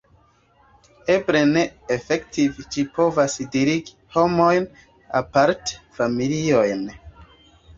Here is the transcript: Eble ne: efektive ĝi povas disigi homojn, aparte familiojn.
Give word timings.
Eble 1.15 1.41
ne: 1.49 1.65
efektive 1.95 2.65
ĝi 2.75 2.85
povas 2.95 3.35
disigi 3.57 3.95
homojn, 4.17 4.67
aparte 5.21 5.79
familiojn. 6.01 6.83